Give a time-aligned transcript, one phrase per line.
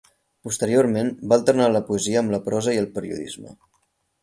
[0.45, 3.57] Posteriorment va alternar la poesia amb la prosa i el periodisme.